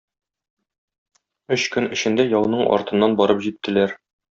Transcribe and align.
Өч 1.57 1.67
көн 1.77 1.93
эчендә 1.99 2.29
яуның 2.35 2.67
артыннан 2.79 3.19
барып 3.23 3.49
җиттеләр. 3.51 4.01